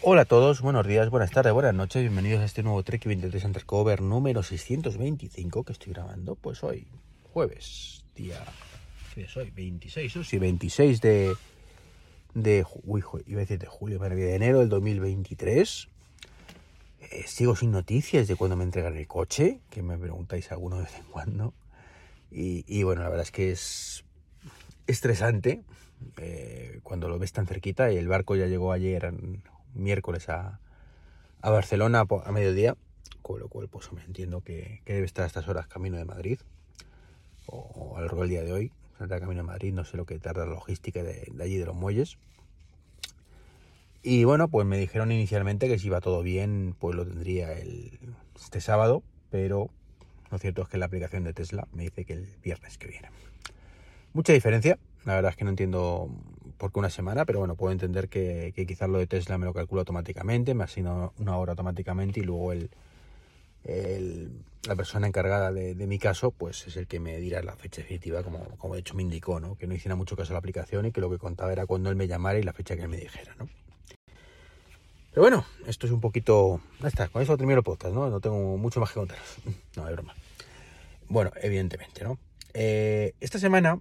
[0.00, 3.44] Hola a todos, buenos días, buenas tardes, buenas noches, bienvenidos a este nuevo Trek 23
[3.44, 6.86] Undercover número 625 que estoy grabando, pues hoy,
[7.32, 8.38] jueves, día,
[9.12, 9.50] ¿qué es hoy?
[9.50, 10.22] 26, ¿no?
[10.22, 11.34] Sí, 26 de,
[12.34, 15.88] de, uy, iba a decir de julio, de enero del 2023.
[17.00, 20.82] Eh, sigo sin noticias de cuando me entregan el coche, que me preguntáis alguno de
[20.84, 21.54] vez en cuando.
[22.30, 24.04] Y, y bueno, la verdad es que es
[24.86, 25.64] estresante
[26.18, 29.12] eh, cuando lo ves tan cerquita y el barco ya llegó ayer
[29.74, 30.60] miércoles a,
[31.42, 32.76] Barcelona a mediodía,
[33.22, 36.40] con lo cual pues me entiendo que, debe estar a estas horas camino de Madrid
[37.46, 40.04] o, a lo largo del día de hoy, saldrá camino de Madrid, no sé lo
[40.04, 42.18] que tarda la logística de, de allí de los muelles.
[44.02, 47.98] Y bueno, pues me dijeron inicialmente que si iba todo bien, pues lo tendría el,
[48.36, 49.70] este sábado, pero
[50.30, 53.10] lo cierto es que la aplicación de Tesla me dice que el viernes que viene.
[54.12, 54.78] Mucha diferencia,
[55.12, 56.10] la verdad es que no entiendo
[56.58, 59.54] por qué una semana, pero bueno, puedo entender que, quizás lo de Tesla me lo
[59.54, 62.70] calcula automáticamente, me asigna una hora automáticamente y luego el,
[64.66, 67.82] la persona encargada de, de, mi caso, pues es el que me dirá la fecha
[67.82, 69.56] definitiva, como, como de hecho me indicó, ¿no?
[69.56, 71.90] Que no hiciera mucho caso a la aplicación y que lo que contaba era cuando
[71.90, 73.48] él me llamara y la fecha que él me dijera, ¿no?
[75.10, 76.60] Pero bueno, esto es un poquito...
[76.80, 78.08] Ya está, con eso termino el podcast, ¿no?
[78.10, 79.18] No tengo mucho más que contar.
[79.76, 80.14] No, es broma.
[81.08, 82.18] Bueno, evidentemente, ¿no?
[82.52, 83.80] Eh, esta semana,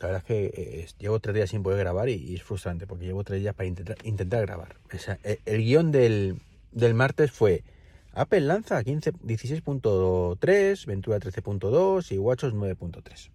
[0.00, 3.06] la verdad es que eh, llevo tres días sin poder grabar y, es frustrante porque
[3.06, 4.76] llevo tres días para intentar, intentar grabar.
[4.94, 6.36] O sea, el, el, guion del,
[6.72, 7.64] del martes fue
[8.12, 13.30] Apple lanza 16.3, Ventura 13.2 y WatchOS 9.3.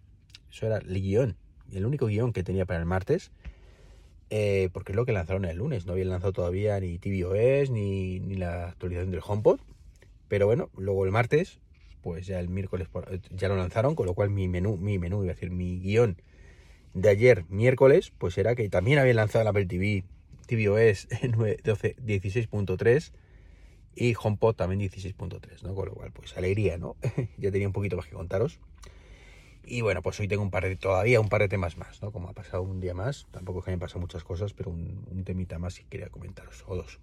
[0.51, 1.37] Eso era el guion,
[1.71, 3.31] el único guion que tenía para el martes.
[4.31, 5.85] Eh, porque es lo que lanzaron el lunes.
[5.85, 9.59] No habían lanzado todavía ni tvOS ni, ni la actualización del HomePod.
[10.27, 11.59] Pero bueno, luego el martes,
[12.01, 12.87] pues ya el miércoles
[13.31, 16.17] ya lo lanzaron, con lo cual mi menú, mi menú, iba a decir, mi guion
[16.95, 20.05] de ayer, miércoles, pues era que también habían lanzado el Apple TV,
[20.47, 23.11] tvOS 16.3
[23.95, 25.75] y HomePod también 16.3, ¿no?
[25.75, 26.95] Con lo cual, pues alegría, ¿no?
[27.37, 28.59] ya tenía un poquito más que contaros.
[29.65, 32.11] Y bueno, pues hoy tengo un par de, todavía un par de temas más, ¿no?
[32.11, 35.23] Como ha pasado un día más, tampoco es que hayan pasado muchas cosas, pero un,
[35.25, 36.99] temita más que quería comentaros, o dos.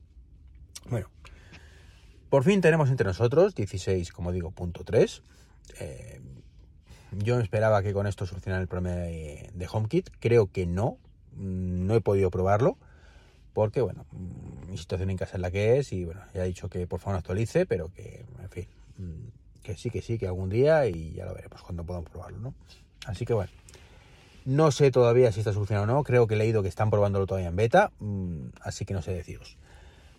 [0.88, 1.10] Bueno,
[2.30, 5.22] por fin tenemos entre nosotros 16, como digo, punto 3.
[5.80, 6.20] Eh,
[7.18, 10.10] yo esperaba que con esto solucionara el problema de, HomeKit.
[10.20, 10.98] Creo que no.
[11.36, 12.76] No he podido probarlo.
[13.52, 14.06] Porque, bueno,
[14.68, 15.92] mi situación en casa es la que es.
[15.92, 18.66] Y bueno, ya he dicho que por favor no actualice, pero que, en fin,
[19.62, 22.54] que sí, que sí, que algún día y ya lo veremos cuando podamos probarlo, ¿no?
[23.06, 23.50] Así que bueno,
[24.44, 27.26] no sé todavía si está solucionado o no, creo que he leído que están probándolo
[27.26, 27.92] todavía en beta,
[28.60, 29.56] así que no sé deciros.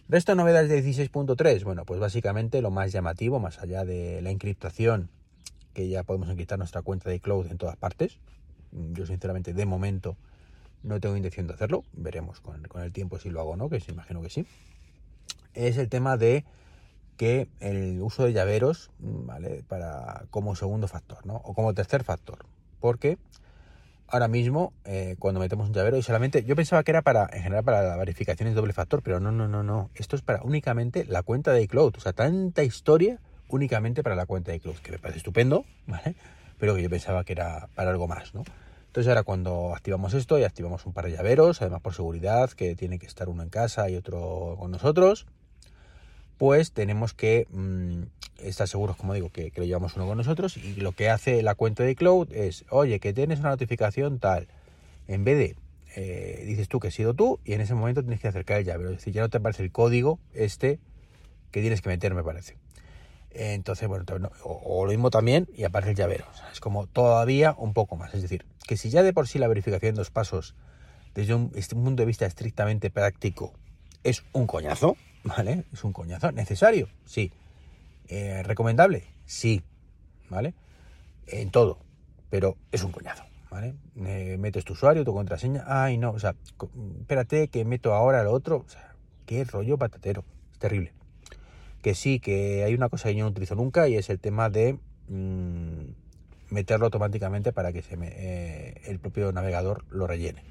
[0.10, 4.32] Resto de novedades de 16.3, bueno, pues básicamente lo más llamativo, más allá de la
[4.32, 5.10] encriptación,
[5.74, 8.20] que ya podemos encriptar nuestra cuenta de cloud en todas partes.
[8.72, 10.16] Yo sinceramente de momento
[10.84, 13.80] no tengo intención de hacerlo, veremos con, el tiempo si lo hago o no, que
[13.80, 14.46] se imagino que sí.
[15.54, 16.44] Es el tema de
[17.18, 19.64] que el uso de llaveros, ¿vale?
[19.68, 21.36] Para, como segundo factor, ¿no?
[21.36, 22.40] O como tercer factor.
[22.80, 23.18] Porque
[24.08, 27.44] ahora mismo, eh, cuando metemos un llavero, y solamente, yo pensaba que era para, en
[27.44, 29.90] general, para la verificación de doble factor, pero no, no, no, no.
[29.96, 31.96] Esto es para únicamente la cuenta de iCloud.
[31.98, 33.20] O sea, tanta historia
[33.50, 36.16] únicamente para la cuenta de iCloud, que me parece estupendo, ¿vale?
[36.60, 38.44] Pero que yo pensaba que era para algo más, ¿no?
[38.88, 42.76] Entonces ahora cuando activamos esto y activamos un par de llaveros, además por seguridad, que
[42.76, 45.26] tiene que estar uno en casa y otro con nosotros,
[46.38, 48.04] pues tenemos que mmm,
[48.44, 51.56] estar seguros, como digo, que, lo llevamos uno con nosotros y lo que hace la
[51.56, 54.48] cuenta de cloud es, oye, que tienes una notificación tal,
[55.08, 55.56] en vez de,
[55.96, 58.66] eh, dices tú que has sido tú y en ese momento tienes que acercar el
[58.66, 60.80] llavero, es decir, ya no te aparece el código este
[61.52, 62.58] que tienes que meter, me parece.
[63.34, 64.06] Entonces, bueno,
[64.44, 66.26] o, lo mismo también y aparece el llavero.
[66.52, 68.14] Es como todavía un poco más.
[68.14, 70.56] Es decir, que si ya de por sí la verificación en dos pasos,
[71.16, 73.54] desde un, un punto de vista estrictamente práctico,
[74.04, 75.66] es un coñazo, ¿vale?
[75.74, 76.32] Es un coñazo.
[76.32, 76.90] ¿Necesario?
[77.06, 77.32] Sí.
[78.08, 79.06] Eh, ¿Recomendable?
[79.26, 79.64] Sí,
[80.30, 80.54] ¿vale?
[81.28, 81.80] En todo,
[82.30, 83.76] pero es un coñazo, ¿vale?
[83.96, 86.36] Eh, metes tu usuario, tu contraseña, ay no, o sea,
[87.00, 88.96] espérate que meto ahora lo otro, o sea,
[89.26, 90.92] qué rollo patatero, es terrible.
[91.84, 94.50] Que sí, que hay una cosa que yo no utilizo nunca y es el tema
[94.50, 95.92] de mmm,
[96.50, 100.44] meterlo automáticamente para que se eh, el propio navegador lo rellene.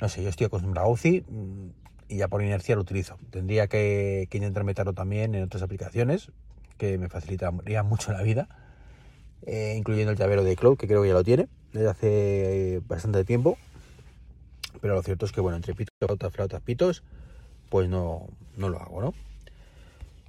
[0.00, 1.68] No sé, yo estoy acostumbrado a UCI, mmm,
[2.08, 3.18] y ya por inercia lo utilizo.
[3.30, 6.30] Tendría que, que, intentar meterlo también en otras aplicaciones
[6.78, 8.48] que me facilitaría mucho la vida,
[9.42, 13.24] eh, incluyendo el llavero de Cloud, que creo que ya lo tiene desde hace bastante
[13.24, 13.58] tiempo.
[14.80, 17.02] Pero lo cierto es que, bueno, entre pitos, flautas, flautas, pitos,
[17.68, 19.14] pues no, no lo hago, ¿no?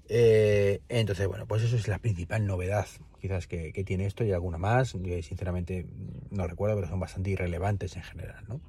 [0.07, 2.87] Eh, entonces, bueno, pues eso es la principal novedad
[3.19, 4.89] quizás que, tiene esto y alguna más,
[5.23, 5.87] sinceramente
[6.29, 8.61] no recuerdo, pero son bastante irrelevantes en general, ¿no?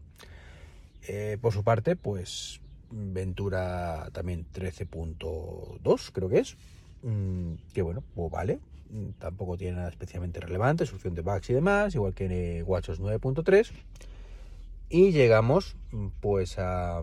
[1.08, 2.60] Eh, por su parte, pues
[2.90, 6.56] Ventura también 13.2, creo que es.
[7.02, 8.58] Mm, que bueno, pues vale.
[8.90, 13.72] Mm, tampoco tiene nada especialmente relevante, solución de bugs y demás, igual que WatchOS 9.3.
[14.88, 15.76] Y llegamos
[16.20, 17.02] pues a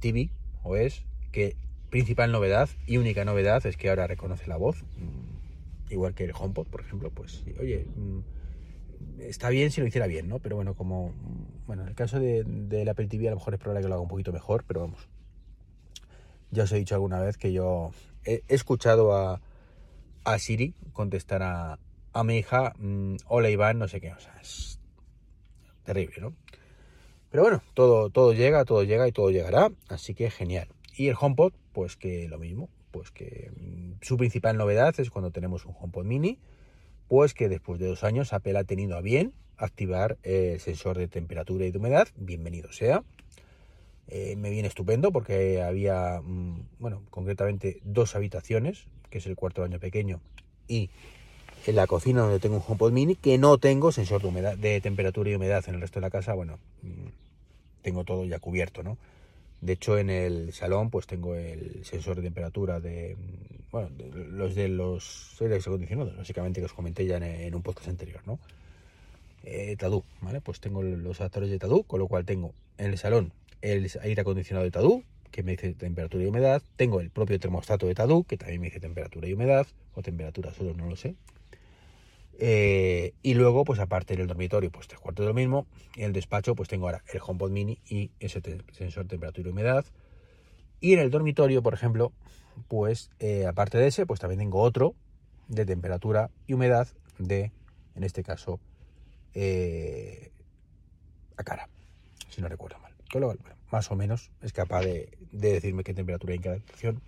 [0.00, 0.30] TV
[0.62, 1.56] OS, que
[1.90, 4.84] principal novedad y única novedad es que ahora reconoce la voz,
[5.90, 7.86] igual que el HomePod, por ejemplo, pues oye,
[9.20, 10.38] está bien si lo hiciera bien, ¿no?
[10.38, 11.14] Pero bueno, como,
[11.66, 13.94] bueno, en el caso de, del Apple TV a lo mejor es probable que lo
[13.94, 15.08] haga un poquito mejor, pero vamos.
[16.50, 17.90] Ya os he dicho alguna vez que yo
[18.24, 19.40] he, escuchado a,
[20.24, 21.78] a, Siri contestar a,
[22.12, 24.80] a mi hija, mm, hola Iván, no sé qué, o sea, es
[25.84, 26.34] terrible, ¿no?
[27.30, 30.68] Pero bueno, todo, todo llega, todo llega y todo llegará, así que genial.
[30.96, 35.30] Y el HomePod, pues que lo mismo, pues que mm, su principal novedad es cuando
[35.30, 36.40] tenemos un HomePod mini,
[37.06, 41.06] pues que después de dos años Apple ha tenido a bien activar el sensor de
[41.06, 42.08] temperatura y de humedad.
[42.16, 43.04] Bienvenido sea.
[44.08, 49.60] Eh, me viene estupendo porque había, mm, bueno, concretamente dos habitaciones, que es el cuarto
[49.60, 50.20] baño pequeño,
[50.66, 50.90] y
[51.68, 54.80] en la cocina donde tengo un HomePod mini, que no tengo sensor de, humedad, de
[54.80, 56.34] temperatura y humedad en el resto de la casa.
[56.34, 57.06] Bueno, mm,
[57.82, 58.98] tengo todo ya cubierto, ¿no?
[59.60, 63.16] De hecho, en el salón pues tengo el sensor de temperatura de,
[63.72, 68.20] bueno, los de los aires acondicionados, básicamente que os comenté ya en, un podcast anterior,
[68.26, 68.38] ¿no?
[69.44, 70.40] Eh, Tadu, ¿vale?
[70.40, 74.20] Pues tengo los adaptadores de Tadu, con lo cual tengo en el salón el aire
[74.20, 78.24] acondicionado de Tadu, que me dice temperatura y humedad, tengo el propio termostato de Tadu,
[78.24, 81.14] que también me dice temperatura y humedad, o temperatura solo, no lo sé,
[82.40, 85.66] eh, y luego, pues aparte del dormitorio, pues tres cuartos de lo mismo.
[85.96, 88.40] En el despacho, pues tengo ahora el HomePod Mini y ese
[88.72, 89.84] sensor de temperatura y humedad.
[90.80, 92.12] Y en el dormitorio, por ejemplo,
[92.68, 94.94] pues eh, aparte de ese, pues también tengo otro
[95.48, 96.86] de temperatura y humedad
[97.18, 97.50] de,
[97.96, 98.60] en este caso,
[99.34, 100.30] eh,
[101.36, 101.68] a cara,
[102.28, 102.94] si no recuerdo mal.
[103.72, 107.02] más o menos es capaz de, de decirme qué temperatura hay en cada habitación.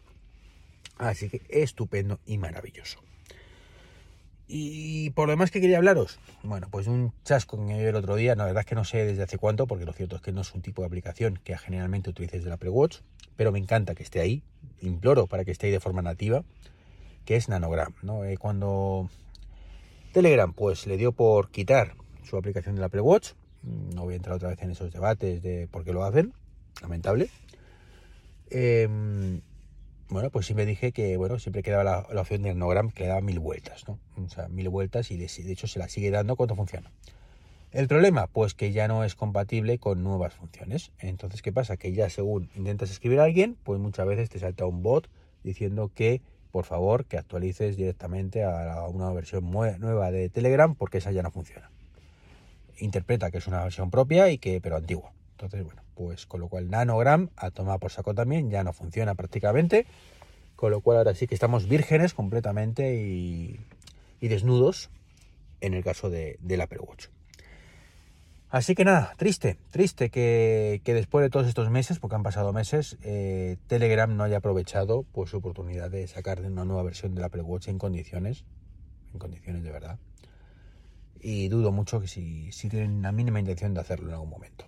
[0.99, 3.01] Así que estupendo y maravilloso.
[4.53, 7.95] Y por lo demás que quería hablaros, bueno, pues un chasco que me dio el
[7.95, 10.23] otro día, la verdad es que no sé desde hace cuánto, porque lo cierto es
[10.23, 12.99] que no es un tipo de aplicación que generalmente utilices del Apple Watch,
[13.37, 14.43] pero me encanta que esté ahí,
[14.81, 16.43] imploro para que esté ahí de forma nativa,
[17.25, 18.25] que es Nanogram, ¿no?
[18.25, 19.09] Eh, cuando
[20.13, 21.95] Telegram pues le dio por quitar
[22.25, 25.69] su aplicación del Apple Watch, no voy a entrar otra vez en esos debates de
[25.69, 26.33] por qué lo hacen,
[26.83, 27.31] lamentable.
[28.51, 29.41] Eh,
[30.11, 33.21] bueno, pues siempre dije que, bueno, siempre quedaba la, opción de Nanogram que le daba
[33.21, 33.99] mil vueltas, ¿no?
[34.17, 36.91] O sea, mil vueltas y de, hecho se la sigue dando cuando funciona.
[37.71, 40.91] El problema, pues que ya no es compatible con nuevas funciones.
[40.99, 41.77] Entonces, ¿qué pasa?
[41.77, 45.09] Que ya según intentas escribir a alguien, pues muchas veces te salta un bot
[45.45, 46.21] diciendo que,
[46.51, 51.31] por favor, que actualices directamente a una versión nueva de Telegram porque esa ya no
[51.31, 51.71] funciona.
[52.79, 55.13] Interpreta que es una versión propia y que, pero antigua.
[55.41, 59.15] Entonces, bueno, pues con lo cual Nanogram a tomar por saco también, ya no funciona
[59.15, 59.87] prácticamente.
[60.55, 63.59] Con lo cual ahora sí que estamos vírgenes completamente y,
[64.21, 64.91] desnudos
[65.63, 67.07] en el caso de, del Apple Watch.
[68.51, 72.99] Así que nada, triste, triste que, después de todos estos meses, porque han pasado meses,
[73.03, 77.43] eh, Telegram no haya aprovechado pues, su oportunidad de sacar una nueva versión del Apple
[77.43, 78.45] Watch en condiciones,
[79.15, 79.99] en condiciones de verdad.
[81.19, 84.67] Y dudo mucho que si, si tienen la mínima intención de hacerlo en algún momento.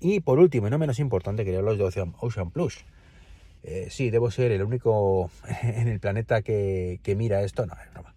[0.00, 2.84] Y por último, y no menos importante, quería hablaros de Ocean, Ocean Plus.
[3.64, 5.30] Eh, sí, debo ser el único
[5.62, 7.66] en el planeta que, mira esto.
[7.66, 8.14] No, es broma.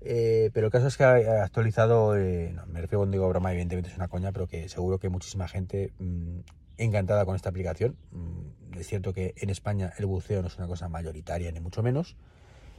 [0.00, 3.52] Eh, pero el caso es que ha actualizado, eh, no, me refiero cuando digo broma,
[3.52, 6.40] evidentemente es una coña, pero que seguro que muchísima gente mm,
[6.76, 7.96] encantada con esta aplicación.
[8.10, 11.82] Mm, es cierto que en España el buceo no es una cosa mayoritaria, ni mucho
[11.82, 12.16] menos.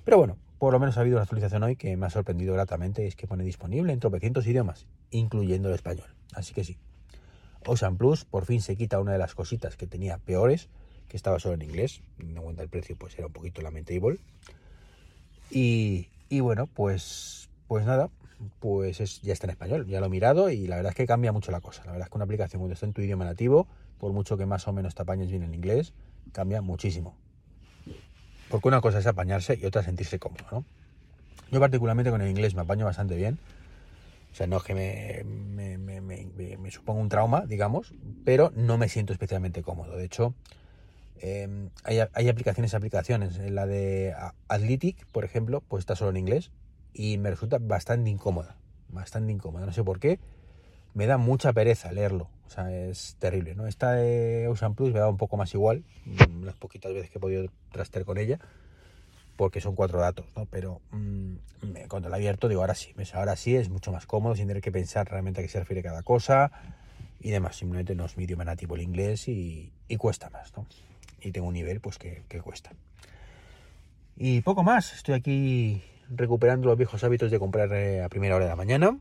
[0.04, 3.08] Pero bueno, por lo menos ha habido una actualización hoy que me ha sorprendido gratamente,
[3.08, 6.14] es que pone disponible en tropecientos idiomas, incluyendo el español.
[6.34, 6.78] Así que sí,
[7.66, 10.70] Ocean Plus por fin se quita una de las cositas que tenía peores,
[11.08, 14.20] que estaba solo en inglés, no cuenta el precio, pues era un poquito lamentable.
[15.52, 16.08] Y,
[16.40, 18.10] bueno, pues, pues nada,
[18.60, 21.06] pues es, ya está en español, ya lo he mirado y la verdad es que
[21.06, 21.86] cambia mucho la cosa.
[21.86, 23.68] La verdad es que una aplicación cuando está en tu idioma nativo,
[24.00, 25.94] por mucho que más o menos te apañes bien en inglés,
[26.32, 27.16] cambia muchísimo.
[28.50, 30.66] Porque una cosa es apañarse y otra sentirse cómodo, ¿no?
[31.52, 33.38] Yo particularmente con el inglés me apaño bastante bien
[34.36, 35.24] o sea, no es que me,
[36.02, 37.94] me, suponga un trauma, digamos,
[38.26, 39.96] pero no me siento especialmente cómodo.
[39.96, 40.34] De hecho,
[41.22, 43.38] em, hay, aplicaciones aplicaciones.
[43.50, 44.14] La de
[44.50, 46.52] Athletic, por ejemplo, pues está solo en inglés
[46.94, 48.58] y me resulta bastante incómoda.
[48.90, 49.66] Bastante incómoda.
[49.66, 50.20] No sé por qué.
[50.94, 52.28] Me da mucha pereza leerlo.
[52.46, 53.68] O sea, es terrible, ¿no?
[53.68, 55.86] Esta de Ocean Plus me da un poco más igual.
[56.04, 58.42] Mm, las poquitas veces que he podido trastear con ella
[59.36, 60.46] porque son cuatro datos, ¿no?
[60.46, 61.36] Pero mmm,
[61.88, 64.72] cuando lo abierto digo, ahora sí, ahora sí es mucho más cómodo sin tener que
[64.72, 66.52] pensar realmente a qué se refiere cada cosa
[67.20, 67.58] y demás.
[67.58, 70.66] Simplemente no es mi idioma nativo el inglés y, cuesta más, ¿no?
[71.22, 72.72] Y tengo un nivel pues que, cuesta.
[74.18, 78.46] Y poco más, estoy aquí recuperando los viejos hábitos de comprar eh, a primera hora
[78.46, 78.98] de la mañana.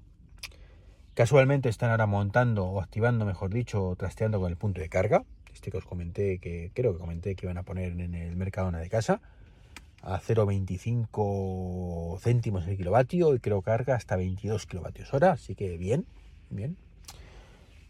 [1.14, 5.24] Casualmente están ahora montando o activando, mejor dicho, trasteando con el punto de carga.
[5.52, 8.78] Este que os comenté, que creo que comenté que iban a poner en el Mercadona
[8.78, 9.20] de casa
[10.04, 16.04] a 0,25 céntimos el kilovatio y creo carga hasta 22 kilovatios hora, así que bien,
[16.50, 16.76] bien.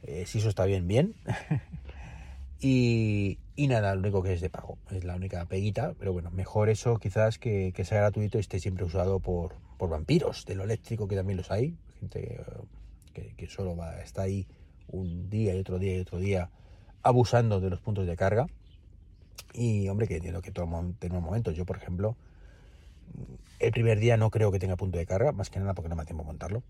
[0.05, 1.15] Eh, si eso está bien, bien.
[2.61, 6.69] y, nada, lo único que es de pago, es la única peguita, pero bueno, mejor
[6.69, 11.17] eso quizás que, sea gratuito y esté siempre usado por, vampiros de lo eléctrico, que
[11.17, 12.41] también los hay, gente
[13.13, 14.47] que, solo va, está ahí
[14.87, 16.51] un día y otro día y otro día
[17.03, 18.47] abusando de los puntos de carga.
[19.53, 21.55] Y hombre, que entiendo que tenemos momentos.
[21.55, 22.17] Yo, por ejemplo,
[23.59, 25.97] el primer día no creo que tenga punto de carga, más que nada porque no
[25.97, 26.63] me da tiempo a montarlo.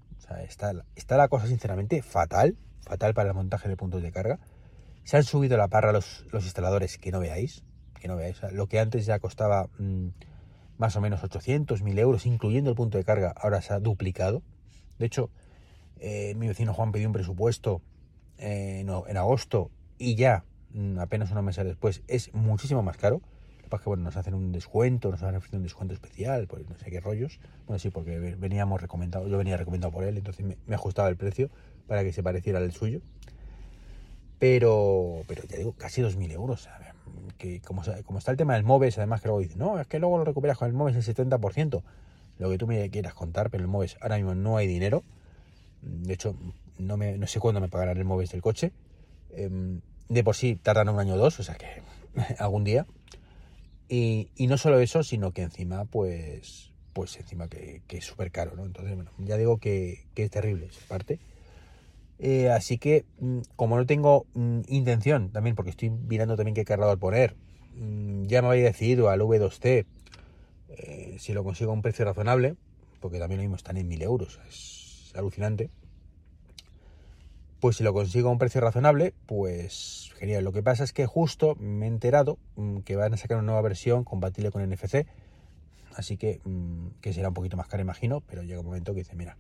[0.47, 4.39] Está, está la cosa sinceramente fatal, fatal para el montaje de puntos de carga.
[5.05, 7.65] Se han subido la parra los, los instaladores que no veáis,
[8.01, 8.41] que no veáis.
[8.53, 10.09] lo que antes ya costaba mm,
[10.79, 14.43] más o menos 800, 1000 euros, incluyendo el punto de carga, ahora se ha duplicado.
[14.99, 15.31] De hecho,
[15.99, 17.81] eh, mi vecino Juan pidió un presupuesto
[18.39, 20.45] eh, en agosto y ya,
[20.99, 23.21] apenas unos meses después, es muchísimo más caro.
[23.63, 26.47] Lo que es que bueno, nos hacen un descuento, nos han ofrecido un descuento especial,
[26.47, 27.41] pues no sé qué rollos.
[27.67, 31.51] Bueno, sí, porque veníamos recomendado, yo venía recomendado por él, entonces me, ajustaba el precio
[31.87, 33.01] para que se pareciera al suyo.
[34.39, 36.69] Pero, pero ya digo, casi 2.000 euros.
[37.39, 39.99] Que como, como, está el tema del MOVES, además que luego dicen, no, es que
[39.99, 41.83] luego lo recuperas con el MOVES el 70%.
[42.39, 45.03] Lo que tú me quieras contar, pero el MOVES ahora mismo no hay dinero.
[45.83, 46.37] De hecho,
[46.79, 48.73] no, me, no sé cuándo me pagarán el MOVES del coche.
[49.31, 51.83] Em, de por sí tardan un año o dos, o sea que
[52.39, 52.87] algún día.
[53.89, 58.65] Y, no solo eso, sino que encima, pues, pues encima que, es súper caro, ¿no?
[58.65, 61.21] Entonces, bueno, ya digo que, es terrible esa parte.
[62.19, 66.65] Eh, así que, mm, como no tengo mm, intención, también porque estoy mirando también qué
[66.65, 67.37] cargador poner,
[67.77, 69.87] mm, ya me había decidido al V2C,
[70.71, 72.57] eh, si lo consigo a un precio razonable,
[73.01, 75.71] porque también lo mismo están en 1000 euros, es alucinante
[77.65, 80.45] pues si lo consigo a un precio razonable, pues genial.
[80.45, 83.47] Lo que pasa es que justo me he enterado mm, que van a sacar una
[83.47, 85.07] nueva versión compatible con NFC,
[85.97, 88.99] así que, mm, que será un poquito más caro, imagino, pero llega un momento que
[88.99, 89.39] dice, mira,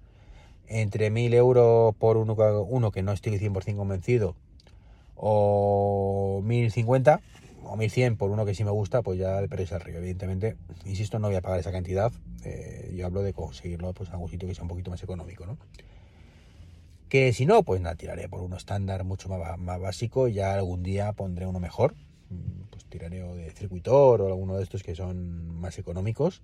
[0.68, 4.36] entre 1000 euros por uno, que no estoy 100% convencido,
[5.16, 7.20] o 1050
[7.62, 9.98] o 1100 por uno que sí me gusta, pues ya el precio es río.
[9.98, 12.10] Evidentemente, insisto, no voy a pagar esa cantidad.
[12.42, 15.44] Eh, yo hablo de conseguirlo pues, en algún sitio que sea un poquito más económico,
[15.44, 15.58] ¿no?
[17.14, 20.26] Que si no, pues nada, tiraré por uno estándar mucho más, más básico.
[20.26, 21.94] Ya algún día pondré uno mejor.
[22.28, 26.42] Mm, pues tiraré o de circuitor o alguno de estos que son más económicos.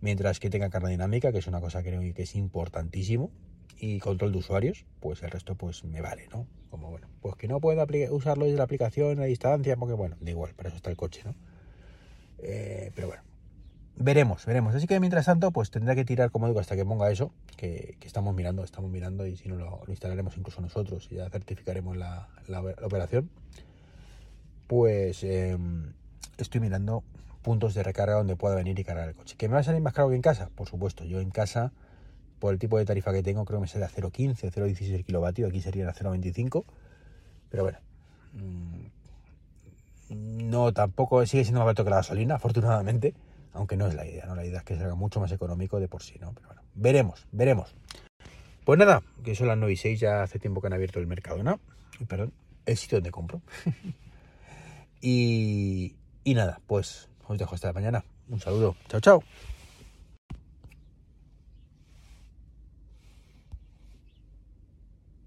[0.00, 3.32] Mientras que tenga carga dinámica, que es una cosa que creo que es importantísimo.
[3.80, 6.46] Y control de usuarios, pues el resto pues me vale, ¿no?
[6.70, 10.30] Como bueno, pues que no pueda usarlo desde la aplicación a distancia, porque bueno, da
[10.30, 11.34] igual, para eso está el coche, ¿no?
[12.38, 13.24] Eh, pero bueno,
[13.98, 14.74] veremos, veremos.
[14.74, 17.96] Así que mientras tanto, pues tendré que tirar, como digo, hasta que ponga eso, que,
[18.02, 22.28] estamos mirando, estamos mirando y si no lo, instalaremos incluso nosotros y ya certificaremos la,
[22.82, 23.30] operación.
[24.66, 25.92] Pues em,
[26.36, 27.02] estoy mirando
[27.42, 29.36] puntos de recarga donde pueda venir y cargar el coche.
[29.36, 30.50] ¿Que me va a salir más caro que en casa?
[30.54, 31.72] Por supuesto, yo en casa,
[32.38, 35.04] por el tipo de tarifa que tengo, creo que me sale a 0,15 o 0,16
[35.04, 36.64] kilovatios, aquí sería a 0,25,
[37.50, 37.78] pero bueno.
[38.34, 38.88] Mm,
[40.50, 43.14] no, tampoco sigue siendo más barato que la gasolina, afortunadamente
[43.58, 44.36] aunque no es la idea, ¿no?
[44.36, 46.32] La idea es que salga mucho más económico de por sí, ¿no?
[46.32, 47.74] Pero bueno, veremos, veremos.
[48.64, 51.08] Pues nada, que son las 9 y 6, ya hace tiempo que han abierto el
[51.08, 51.58] mercado, ¿no?
[52.06, 52.32] Perdón,
[52.66, 53.42] el sitio donde compro.
[55.00, 58.04] y, y nada, pues os dejo hasta la mañana.
[58.28, 58.76] Un saludo.
[58.88, 59.22] Chao, chao.